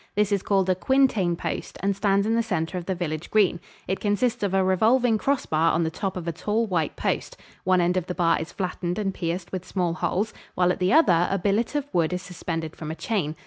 This 0.15 0.31
is 0.31 0.41
called 0.41 0.67
a 0.67 0.73
quintain 0.73 1.35
post 1.35 1.77
and 1.81 1.95
stands 1.95 2.25
in 2.25 2.33
the 2.33 2.41
center 2.41 2.75
of 2.75 2.87
the 2.87 2.95
village 2.95 3.29
green. 3.29 3.59
It 3.87 3.99
consists 3.99 4.41
of 4.41 4.51
a 4.51 4.63
revolving 4.63 5.19
crossbar 5.19 5.71
on 5.73 5.83
the 5.83 5.91
top 5.91 6.17
of 6.17 6.27
a 6.27 6.31
tall, 6.31 6.65
white 6.65 6.95
post. 6.95 7.37
One 7.65 7.81
end 7.81 7.95
of 7.97 8.07
the 8.07 8.15
bar 8.15 8.41
is 8.41 8.51
flattened 8.51 8.97
and 8.97 9.13
pierced 9.13 9.51
with 9.51 9.63
small 9.63 9.93
holes, 9.93 10.33
while 10.55 10.71
at 10.71 10.79
the 10.79 10.91
other 10.91 11.27
a 11.29 11.37
billet 11.37 11.75
of 11.75 11.85
wood 11.93 12.13
is 12.13 12.23
suspended 12.23 12.75
from 12.75 12.89
a 12.89 12.95
chain. 12.95 13.35